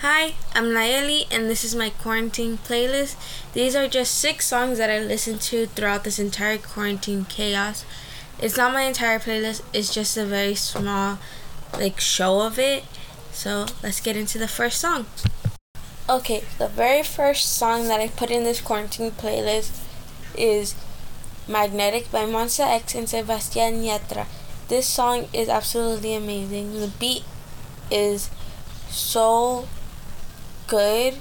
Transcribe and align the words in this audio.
Hi, 0.00 0.34
I'm 0.54 0.66
Nallely, 0.66 1.26
and 1.30 1.48
this 1.48 1.64
is 1.64 1.74
my 1.74 1.88
quarantine 1.88 2.58
playlist. 2.58 3.16
These 3.54 3.74
are 3.74 3.88
just 3.88 4.12
six 4.14 4.44
songs 4.44 4.76
that 4.76 4.90
I 4.90 4.98
listened 4.98 5.40
to 5.42 5.64
throughout 5.68 6.04
this 6.04 6.18
entire 6.18 6.58
quarantine 6.58 7.24
chaos. 7.24 7.86
It's 8.38 8.58
not 8.58 8.74
my 8.74 8.82
entire 8.82 9.18
playlist, 9.18 9.62
it's 9.72 9.94
just 9.94 10.18
a 10.18 10.26
very 10.26 10.54
small, 10.54 11.18
like, 11.72 11.98
show 11.98 12.42
of 12.42 12.58
it. 12.58 12.84
So 13.32 13.64
let's 13.82 14.00
get 14.00 14.18
into 14.18 14.36
the 14.36 14.46
first 14.46 14.82
song. 14.82 15.06
Okay, 16.10 16.44
the 16.58 16.68
very 16.68 17.02
first 17.02 17.56
song 17.56 17.88
that 17.88 17.98
I 17.98 18.08
put 18.08 18.30
in 18.30 18.44
this 18.44 18.60
quarantine 18.60 19.12
playlist 19.12 19.80
is 20.36 20.74
Magnetic 21.48 22.12
by 22.12 22.26
Monsta 22.26 22.66
X 22.66 22.94
and 22.94 23.08
Sebastian 23.08 23.82
Yatra. 23.82 24.26
This 24.68 24.86
song 24.86 25.28
is 25.32 25.48
absolutely 25.48 26.14
amazing. 26.14 26.80
The 26.80 26.88
beat 26.88 27.24
is 27.90 28.28
so 28.90 29.66
good 30.66 31.18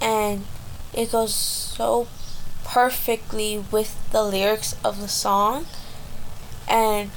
and 0.00 0.44
it 0.92 1.12
goes 1.12 1.34
so 1.34 2.06
perfectly 2.64 3.64
with 3.70 3.96
the 4.10 4.22
lyrics 4.22 4.76
of 4.84 5.00
the 5.00 5.08
song. 5.08 5.66
And 6.68 7.10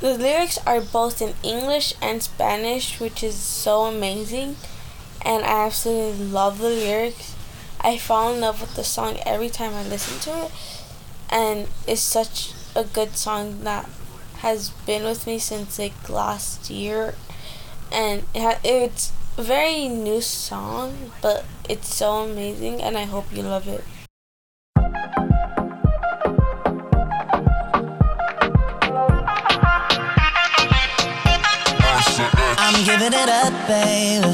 the 0.00 0.14
lyrics 0.16 0.58
are 0.66 0.80
both 0.80 1.22
in 1.22 1.34
English 1.42 1.94
and 2.00 2.22
Spanish, 2.22 3.00
which 3.00 3.22
is 3.22 3.34
so 3.34 3.84
amazing. 3.84 4.56
And 5.24 5.44
I 5.44 5.66
absolutely 5.66 6.26
love 6.26 6.58
the 6.58 6.68
lyrics. 6.68 7.34
I 7.80 7.96
fall 7.96 8.34
in 8.34 8.40
love 8.40 8.60
with 8.60 8.74
the 8.76 8.84
song 8.84 9.18
every 9.24 9.48
time 9.48 9.74
I 9.74 9.82
listen 9.84 10.18
to 10.20 10.46
it. 10.46 10.52
And 11.30 11.68
it's 11.86 12.00
such 12.00 12.52
a 12.74 12.84
good 12.84 13.16
song 13.16 13.64
that 13.64 13.88
has 14.38 14.70
been 14.86 15.04
with 15.04 15.26
me 15.26 15.38
since 15.38 15.78
like 15.78 16.08
last 16.08 16.70
year. 16.70 17.14
And 17.90 18.24
it 18.34 18.42
ha- 18.42 18.60
it's 18.64 19.12
a 19.38 19.42
very 19.42 19.86
new 19.86 20.20
song, 20.20 21.12
but 21.22 21.44
it's 21.68 21.94
so 21.94 22.24
amazing, 22.24 22.82
and 22.82 22.98
I 22.98 23.04
hope 23.04 23.24
you 23.32 23.42
love 23.42 23.68
it. 23.68 23.84
I'm 32.60 32.84
giving 32.84 33.12
it 33.12 33.28
up, 33.28 33.52
babe. 33.68 34.24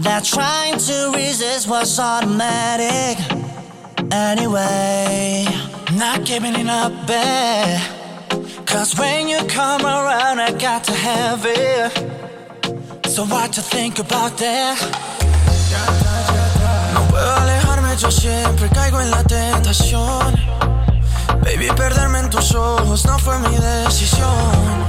That 0.00 0.24
trying 0.24 0.78
to 0.78 1.12
resist 1.16 1.66
was 1.66 1.98
automatic. 1.98 3.16
Anyway, 4.12 5.46
not 5.94 6.26
giving 6.26 6.54
it 6.54 6.68
up, 6.68 6.92
babe. 7.06 7.80
Cause 8.66 8.94
when 8.98 9.28
you 9.28 9.38
come 9.48 9.86
around, 9.86 10.38
I 10.38 10.52
got 10.58 10.84
to 10.84 10.92
have 10.92 11.44
it. 11.46 12.11
So 13.12 13.26
what 13.26 13.54
you 13.58 13.62
think 13.62 13.98
about 13.98 14.38
that? 14.38 14.78
No 16.94 17.00
puedo 17.10 17.30
alejarme, 17.36 17.94
yo 17.98 18.10
siempre 18.10 18.70
caigo 18.70 19.02
en 19.02 19.10
la 19.10 19.22
tentación. 19.22 20.34
Baby, 21.44 21.68
perderme 21.76 22.20
en 22.20 22.30
tus 22.30 22.54
ojos 22.54 23.04
no 23.04 23.18
fue 23.18 23.38
mi 23.40 23.54
decisión. 23.54 24.86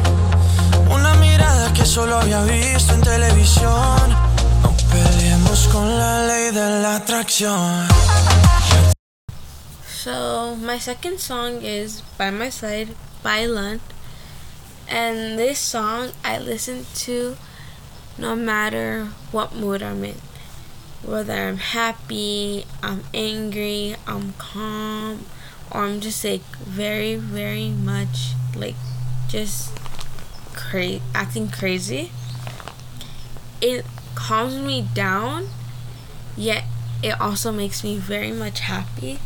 Una 0.90 1.16
mirada 1.16 1.74
que 1.74 1.86
solo 1.86 2.16
había 2.16 2.42
visto 2.44 2.94
en 2.94 3.02
televisión. 3.02 4.10
No 4.62 4.74
peleemos 4.90 5.68
con 5.68 5.86
la 5.98 6.26
ley 6.26 6.52
de 6.52 6.82
la 6.82 6.96
atracción. 6.96 7.90
So, 9.86 10.56
my 10.62 10.80
second 10.80 11.20
song 11.20 11.62
is 11.62 12.02
By 12.18 12.32
My 12.32 12.52
Side 12.52 12.96
by 13.22 13.48
Lund. 13.48 13.82
And 14.88 15.38
this 15.38 15.60
song 15.60 16.12
I 16.24 16.40
listen 16.40 16.86
to 17.06 17.36
no 18.18 18.36
matter 18.36 19.06
what 19.32 19.56
mood 19.56 19.82
I'm 19.82 20.04
in. 20.04 20.16
Whether 21.04 21.34
I'm 21.34 21.58
happy, 21.58 22.66
I'm 22.82 23.04
angry, 23.14 23.96
I'm 24.08 24.34
calm, 24.34 25.26
or 25.72 25.82
I'm 25.82 26.00
just 26.00 26.24
like 26.24 26.46
very, 26.58 27.16
very 27.16 27.70
much 27.70 28.34
like 28.56 28.76
just 29.28 29.78
cra- 30.54 31.02
acting 31.14 31.50
crazy. 31.50 32.12
It 33.62 33.86
calms 34.16 34.56
me 34.56 34.88
down, 34.94 35.50
yet 36.38 36.64
it 37.02 37.20
also 37.20 37.52
makes 37.52 37.84
me 37.84 37.98
very 37.98 38.32
much 38.32 38.62
happy. 38.62 39.20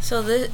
So 0.00 0.22
this 0.22 0.50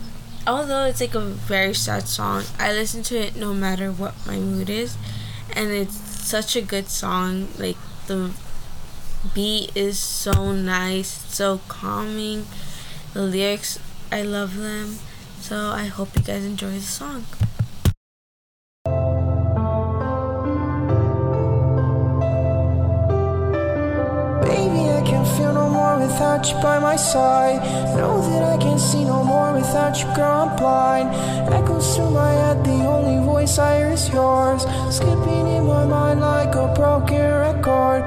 although 0.46 0.84
it's 0.84 1.00
like 1.00 1.14
a 1.14 1.20
very 1.20 1.74
sad 1.74 2.06
song, 2.06 2.44
I 2.58 2.72
listen 2.72 3.02
to 3.04 3.16
it 3.16 3.36
no 3.36 3.54
matter 3.54 3.90
what 3.90 4.14
my 4.26 4.36
mood 4.36 4.68
is 4.68 4.96
and 5.54 5.70
it's 5.70 6.13
such 6.24 6.56
a 6.56 6.62
good 6.62 6.88
song. 6.88 7.48
Like 7.58 7.76
the 8.06 8.32
beat 9.34 9.76
is 9.76 9.98
so 9.98 10.52
nice, 10.52 11.08
so 11.32 11.60
calming. 11.68 12.46
The 13.12 13.22
lyrics, 13.22 13.78
I 14.10 14.22
love 14.22 14.56
them. 14.56 14.98
So 15.40 15.68
I 15.70 15.84
hope 15.84 16.16
you 16.16 16.22
guys 16.22 16.44
enjoy 16.44 16.72
the 16.72 16.80
song. 16.80 17.26
Can't 25.24 25.36
feel 25.38 25.54
no 25.54 25.70
more 25.70 25.98
without 25.98 26.46
you 26.50 26.54
by 26.60 26.78
my 26.78 26.96
side. 26.96 27.62
Know 27.96 28.20
that 28.28 28.42
I 28.42 28.58
can't 28.58 28.78
see 28.78 29.04
no 29.04 29.24
more 29.24 29.54
without 29.54 29.98
you, 29.98 30.04
girl, 30.14 30.50
I'm 30.50 30.56
blind. 30.56 31.08
Echoes 31.50 31.96
through 31.96 32.10
my 32.10 32.30
head, 32.30 32.62
the 32.62 32.84
only 32.84 33.24
voice 33.24 33.58
I 33.58 33.78
hear 33.78 33.88
is 33.88 34.10
yours. 34.10 34.66
Skipping 34.94 35.46
in 35.48 35.64
my 35.64 35.86
mind 35.86 36.20
like 36.20 36.54
a 36.54 36.68
broken 36.74 37.16
record. 37.16 38.02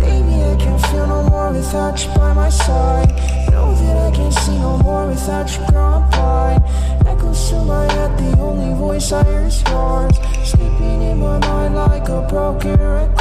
Baby, 0.00 0.42
I 0.42 0.56
can't 0.58 0.84
feel 0.86 1.06
no 1.06 1.22
more 1.30 1.52
without 1.52 2.04
you 2.04 2.12
by 2.14 2.32
my 2.32 2.48
side. 2.48 3.10
Know 3.52 3.72
that 3.72 4.12
I 4.12 4.16
can't 4.16 4.34
see 4.34 4.58
no 4.58 4.76
more 4.78 5.06
without 5.06 5.48
you, 5.52 5.64
girl, 5.70 6.02
I'm 6.02 6.10
blind. 6.10 6.64
Echoes 7.06 7.48
through 7.48 7.64
my 7.64 7.84
head, 7.92 8.18
the 8.18 8.40
only 8.40 8.76
voice 8.76 9.12
I 9.12 9.22
hear 9.22 9.42
is 9.42 9.62
yours. 9.68 10.18
Skipping 10.42 11.02
in 11.10 11.20
my 11.20 11.38
mind 11.46 11.76
like 11.76 12.08
a 12.08 12.26
broken 12.28 12.76
record. 12.80 13.15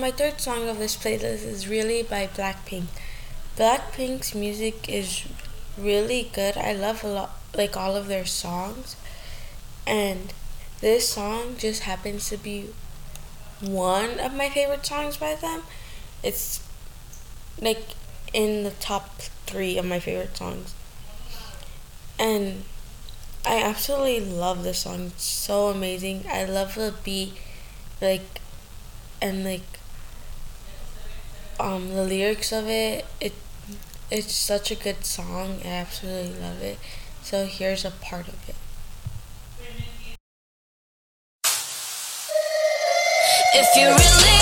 My 0.00 0.10
third 0.10 0.40
song 0.40 0.66
of 0.66 0.78
this 0.78 0.96
playlist 0.96 1.44
is 1.44 1.68
really 1.68 2.02
by 2.02 2.26
Blackpink. 2.26 2.86
Blackpink's 3.58 4.34
music 4.34 4.88
is 4.88 5.24
really 5.76 6.30
good. 6.32 6.56
I 6.56 6.72
love 6.72 7.04
a 7.04 7.06
lot 7.06 7.32
like 7.54 7.76
all 7.76 7.96
of 7.96 8.06
their 8.06 8.24
songs. 8.24 8.96
And 9.86 10.32
this 10.80 11.06
song 11.06 11.56
just 11.58 11.82
happens 11.82 12.30
to 12.30 12.38
be 12.38 12.70
one 13.60 14.18
of 14.18 14.34
my 14.34 14.48
favorite 14.48 14.86
songs 14.86 15.18
by 15.18 15.34
them. 15.34 15.64
It's 16.22 16.66
like 17.60 17.88
in 18.32 18.62
the 18.62 18.70
top 18.70 19.18
3 19.18 19.76
of 19.76 19.84
my 19.84 20.00
favorite 20.00 20.34
songs. 20.34 20.74
And 22.18 22.64
I 23.44 23.62
absolutely 23.62 24.20
love 24.20 24.62
this 24.62 24.78
song. 24.78 25.08
It's 25.08 25.24
so 25.24 25.68
amazing. 25.68 26.24
I 26.26 26.44
love 26.44 26.74
the 26.74 26.94
beat 27.04 27.34
like 28.00 28.40
and 29.20 29.44
like 29.44 29.79
um 31.60 31.94
the 31.94 32.04
lyrics 32.04 32.52
of 32.52 32.68
it 32.68 33.04
it 33.20 33.32
it's 34.10 34.34
such 34.34 34.70
a 34.70 34.74
good 34.74 35.04
song. 35.04 35.60
I 35.64 35.68
absolutely 35.68 36.40
love 36.40 36.62
it. 36.62 36.78
So 37.22 37.46
here's 37.46 37.84
a 37.84 37.90
part 37.92 38.28
of 38.28 38.48
it. 38.48 38.56
If 43.54 43.76
you 43.76 43.86
really, 43.86 44.39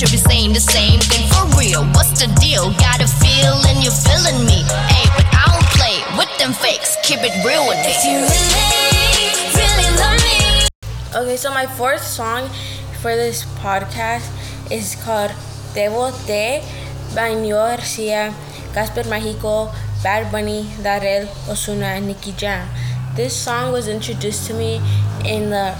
the 0.00 0.16
same 0.16 0.98
thing 0.98 1.28
for 1.28 1.44
real. 1.60 1.84
What's 1.92 2.16
the 2.16 2.32
deal? 2.40 2.72
Got 2.80 3.04
a 3.04 3.08
feeling 3.20 3.84
you're 3.84 3.92
feeling 3.92 4.46
me. 4.46 4.64
Hey, 4.88 5.04
but 5.12 5.28
I 5.28 5.44
don't 5.44 5.68
play 5.76 6.00
with 6.16 6.32
them 6.38 6.54
fakes. 6.54 6.96
Keep 7.04 7.20
it 7.20 7.36
real 7.44 7.68
with 7.68 7.76
me. 7.84 7.92
If 7.92 8.00
you 8.08 8.24
really, 8.24 9.28
really 9.60 9.88
love 10.00 10.16
me. 10.24 10.68
Okay, 11.14 11.36
so 11.36 11.50
my 11.52 11.66
fourth 11.66 12.02
song 12.02 12.48
for 13.02 13.14
this 13.14 13.44
podcast 13.60 14.24
is 14.72 14.96
called 15.04 15.32
Te 15.74 15.92
Boté 15.92 16.64
by 17.14 17.36
Nio 17.36 17.60
Garcia, 17.60 18.32
Casper 18.72 19.04
Mágico, 19.04 19.68
Bad 20.02 20.32
Bunny, 20.32 20.64
Darell, 20.82 21.26
Ozuna, 21.44 22.00
and 22.00 22.06
Nicky 22.06 22.32
Jam. 22.32 22.66
This 23.16 23.36
song 23.36 23.70
was 23.70 23.86
introduced 23.86 24.46
to 24.46 24.54
me 24.54 24.80
in 25.26 25.50
the 25.50 25.76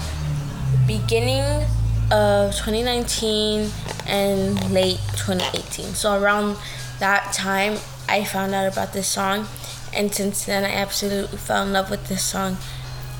beginning 0.85 1.65
of 2.11 2.53
2019 2.53 3.71
and 4.07 4.71
late 4.71 4.99
2018. 5.17 5.93
So 5.93 6.21
around 6.21 6.57
that 6.99 7.33
time, 7.33 7.77
I 8.07 8.23
found 8.23 8.53
out 8.53 8.71
about 8.71 8.93
this 8.93 9.07
song, 9.07 9.47
and 9.93 10.13
since 10.13 10.45
then, 10.45 10.63
I 10.63 10.73
absolutely 10.73 11.37
fell 11.37 11.63
in 11.63 11.73
love 11.73 11.89
with 11.89 12.07
this 12.07 12.23
song. 12.23 12.57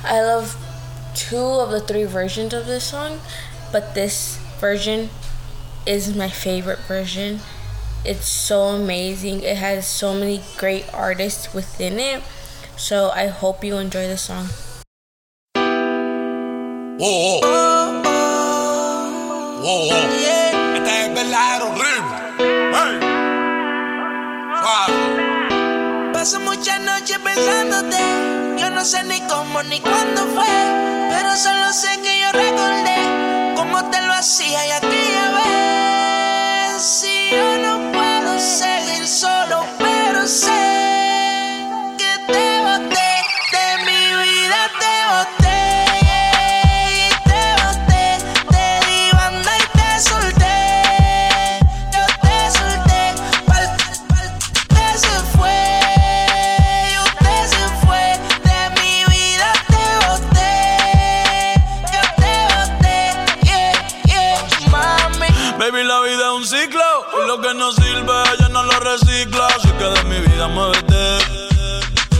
I 0.04 0.22
love 0.22 0.56
two 1.14 1.36
of 1.36 1.70
the 1.70 1.80
three 1.80 2.04
versions 2.04 2.52
of 2.54 2.66
this 2.66 2.84
song, 2.84 3.20
but 3.70 3.94
this 3.94 4.38
version 4.60 5.10
is 5.86 6.14
my 6.14 6.28
favorite 6.28 6.80
version. 6.80 7.40
It's 8.04 8.28
so 8.28 8.62
amazing. 8.62 9.42
It 9.42 9.56
has 9.56 9.86
so 9.86 10.12
many 10.12 10.42
great 10.56 10.92
artists 10.92 11.54
within 11.54 12.00
it. 12.00 12.22
So 12.76 13.10
I 13.10 13.28
hope 13.28 13.62
you 13.62 13.76
enjoy 13.76 14.08
the 14.08 14.18
song. 14.18 14.48
Wow. 16.98 17.40
Wow, 17.42 18.02
wow. 19.62 20.22
Este 20.22 20.31
Paso 26.12 26.38
muchas 26.38 26.80
noches 26.80 27.18
pensándote. 27.18 27.98
Yo 28.58 28.70
no 28.70 28.84
sé 28.84 29.02
ni 29.02 29.20
cómo 29.22 29.60
ni 29.64 29.80
cuándo 29.80 30.24
fue. 30.34 30.46
Pero 31.10 31.34
solo 31.36 31.72
sé 31.72 32.00
que 32.00 32.20
yo 32.20 32.30
recordé 32.30 33.54
cómo 33.56 33.90
te 33.90 34.00
lo 34.02 34.12
hacía 34.12 34.64
y 34.66 34.70
aquella 34.70 35.01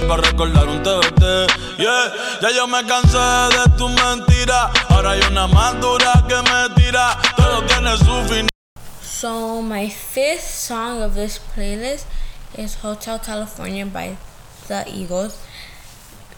Para 0.08 0.22
recordar 0.22 0.68
un 0.68 0.82
TBT. 0.82 1.22
Yeah, 1.78 2.12
ya 2.42 2.50
yo 2.50 2.66
me 2.66 2.84
cansé 2.84 3.18
de. 3.18 3.72
Ahora 4.88 5.10
hay 5.12 5.20
una 5.30 5.46
más 5.46 5.80
dura 5.80 6.24
que 6.28 6.36
me 6.36 6.74
tira. 6.74 7.18
Todo 7.36 7.62
tiene 7.66 7.96
su 7.96 8.28
final. 8.28 8.48
So 9.00 9.62
my 9.62 9.88
fifth 9.88 10.48
song 10.48 11.02
of 11.02 11.14
this 11.14 11.38
playlist 11.38 12.06
is 12.56 12.74
Hotel 12.82 13.18
California 13.18 13.86
by 13.86 14.16
The 14.68 14.84
Eagles. 14.88 15.38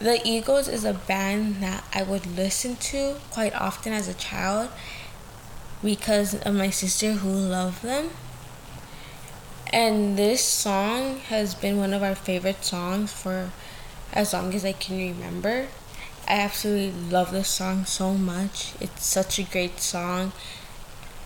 The 0.01 0.21
Eagles 0.25 0.69
is 0.69 0.85
a 0.85 0.93
band 0.93 1.63
that 1.63 1.85
I 1.95 2.03
would 2.03 2.27
listen 2.37 2.77
to 2.93 3.17
quite 3.33 3.55
often 3.55 3.93
as 3.93 4.09
a 4.09 4.15
child 4.15 4.69
because 5.83 6.35
of 6.35 6.55
my 6.55 6.71
sister 6.71 7.13
who 7.13 7.31
loved 7.31 7.83
them. 7.83 8.11
And 9.75 10.17
this 10.17 10.41
song 10.41 11.19
has 11.31 11.57
been 11.57 11.79
one 11.79 11.93
of 11.93 12.01
our 12.01 12.15
favorite 12.15 12.65
songs 12.65 13.13
for 13.13 13.51
as 14.13 14.33
long 14.33 14.55
as 14.55 14.65
I 14.65 14.71
can 14.71 14.97
remember. 14.97 15.67
I 16.29 16.35
absolutely 16.35 16.93
love 17.11 17.33
this 17.33 17.49
song 17.49 17.85
so 17.85 18.15
much. 18.15 18.75
It's 18.81 19.05
such 19.05 19.41
a 19.41 19.43
great 19.43 19.81
song 19.81 20.31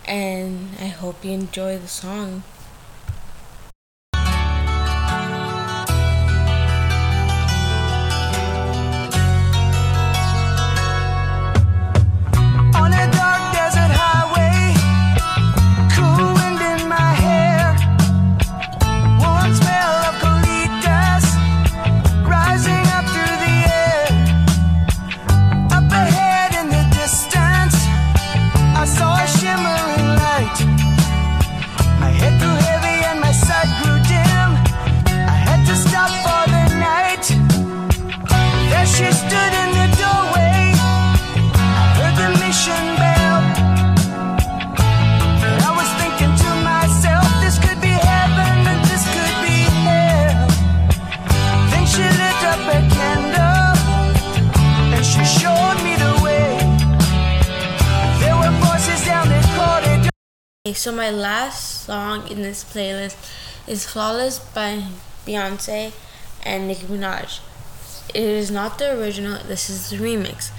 and 0.06 0.70
I 0.80 0.86
hope 0.86 1.26
you 1.26 1.32
enjoy 1.32 1.76
the 1.76 1.88
song. 1.88 2.42
Okay, 60.68 60.74
so 60.74 60.92
my 60.92 61.08
last 61.08 61.86
song 61.86 62.28
in 62.28 62.42
this 62.42 62.62
playlist 62.62 63.16
is 63.66 63.86
Flawless 63.86 64.38
by 64.38 64.84
Beyonce 65.26 65.94
and 66.42 66.68
Nicki 66.68 66.84
Minaj. 66.84 67.40
It 68.10 68.22
is 68.22 68.50
not 68.50 68.78
the 68.78 68.92
original, 68.92 69.42
this 69.44 69.70
is 69.70 69.88
the 69.88 69.96
remix. 69.96 70.50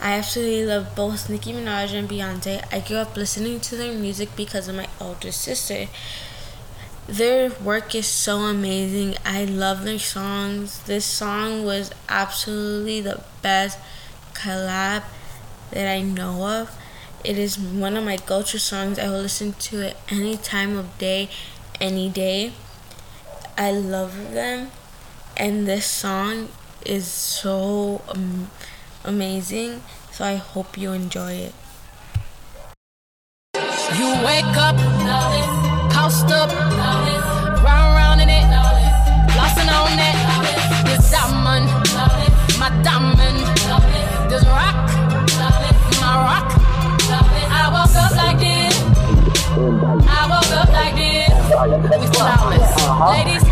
I 0.00 0.12
absolutely 0.12 0.66
love 0.66 0.94
both 0.94 1.28
Nicki 1.28 1.52
Minaj 1.52 1.94
and 1.94 2.08
Beyonce. 2.08 2.64
I 2.72 2.78
grew 2.78 2.98
up 2.98 3.16
listening 3.16 3.58
to 3.58 3.74
their 3.74 3.92
music 3.92 4.36
because 4.36 4.68
of 4.68 4.76
my 4.76 4.86
older 5.00 5.32
sister. 5.32 5.88
Their 7.08 7.50
work 7.50 7.92
is 7.96 8.06
so 8.06 8.42
amazing. 8.42 9.16
I 9.24 9.46
love 9.46 9.82
their 9.82 9.98
songs. 9.98 10.80
This 10.84 11.04
song 11.04 11.64
was 11.64 11.90
absolutely 12.08 13.00
the 13.00 13.20
best 13.42 13.80
collab 14.32 15.02
that 15.72 15.88
I 15.92 16.02
know 16.02 16.46
of. 16.46 16.70
It 17.26 17.38
is 17.38 17.58
one 17.58 17.96
of 17.96 18.04
my 18.04 18.18
go-to 18.18 18.56
songs. 18.56 19.00
I 19.00 19.08
will 19.08 19.22
listen 19.22 19.54
to 19.54 19.80
it 19.80 19.96
any 20.08 20.36
time 20.36 20.78
of 20.78 20.96
day, 20.96 21.28
any 21.80 22.08
day. 22.08 22.52
I 23.58 23.72
love 23.72 24.30
them, 24.32 24.70
and 25.36 25.66
this 25.66 25.86
song 25.86 26.50
is 26.84 27.08
so 27.08 28.02
um, 28.10 28.52
amazing. 29.02 29.82
So 30.12 30.24
I 30.24 30.36
hope 30.36 30.78
you 30.78 30.92
enjoy 30.92 31.32
it. 31.50 31.54
You 33.98 34.08
wake 34.22 34.54
up, 34.54 34.78
housed 35.90 36.30
up, 36.30 36.54
round 36.54 37.96
round 37.98 38.20
in 38.20 38.28
it, 38.28 38.46
flossing 39.34 39.66
on 39.66 39.98
it. 39.98 40.14
This 40.86 41.10
diamond, 41.10 41.66
my 42.60 42.70
diamond, 42.84 43.15
ladies. 51.66 53.42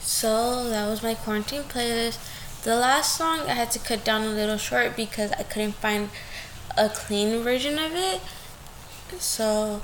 So 0.00 0.68
that 0.68 0.88
was 0.88 1.02
my 1.02 1.14
quarantine 1.14 1.62
playlist. 1.62 2.18
The 2.62 2.76
last 2.76 3.16
song 3.16 3.40
I 3.48 3.54
had 3.54 3.70
to 3.72 3.78
cut 3.78 4.04
down 4.04 4.22
a 4.22 4.28
little 4.28 4.56
short 4.56 4.96
because 4.96 5.32
I 5.32 5.42
couldn't 5.42 5.72
find 5.72 6.10
a 6.76 6.88
clean 6.88 7.42
version 7.42 7.78
of 7.78 7.92
it. 7.94 8.20
So 9.18 9.82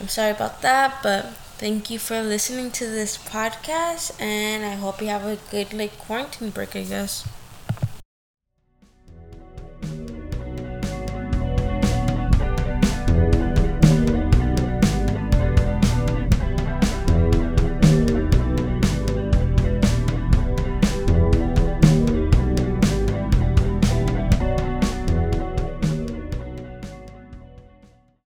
I'm 0.00 0.08
sorry 0.08 0.30
about 0.30 0.62
that, 0.62 1.02
but 1.02 1.26
thank 1.58 1.90
you 1.90 1.98
for 1.98 2.22
listening 2.22 2.70
to 2.72 2.86
this 2.86 3.18
podcast 3.18 4.20
and 4.20 4.64
I 4.64 4.76
hope 4.76 5.00
you 5.00 5.08
have 5.08 5.24
a 5.24 5.36
good 5.50 5.72
like 5.72 5.98
quarantine 5.98 6.50
break, 6.50 6.76
I 6.76 6.84
guess. 6.84 7.26